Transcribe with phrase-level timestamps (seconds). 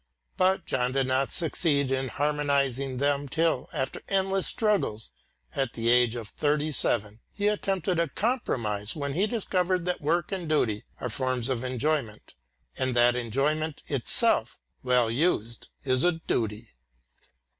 [0.35, 5.11] But John did not succeed in harmonising them till, after endless struggles,
[5.53, 10.31] at the age of thirty seven, he attempted a compromise when he discovered that work
[10.31, 12.33] and duty are forms of enjoyment,
[12.79, 16.71] and that enjoyment itself, well used, is a duty.